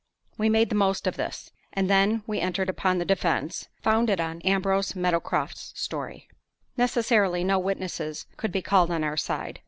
We 0.35 0.49
made 0.49 0.69
the 0.69 0.75
most 0.75 1.05
of 1.05 1.15
this; 1.15 1.51
and 1.73 1.87
then 1.87 2.23
we 2.25 2.39
entered 2.39 2.69
upon 2.69 2.97
the 2.97 3.05
defense, 3.05 3.67
founded 3.83 4.19
on 4.19 4.41
Ambrose 4.41 4.95
Meadowcroft's 4.95 5.73
story. 5.79 6.27
Necessarily, 6.75 7.43
no 7.43 7.59
witnesses 7.59 8.25
could 8.35 8.51
be 8.51 8.63
called 8.63 8.89
on 8.89 9.03
our 9.03 9.15
side. 9.17 9.59